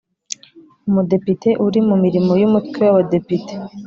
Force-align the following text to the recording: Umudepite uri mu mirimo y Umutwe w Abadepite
Umudepite 0.87 1.49
uri 1.65 1.79
mu 1.87 1.95
mirimo 2.03 2.31
y 2.41 2.45
Umutwe 2.47 2.77
w 2.85 2.89
Abadepite 2.91 3.53